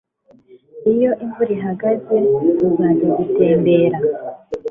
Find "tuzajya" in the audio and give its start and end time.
2.57-3.09